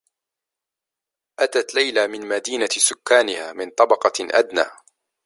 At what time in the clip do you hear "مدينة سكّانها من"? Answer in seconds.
2.27-3.69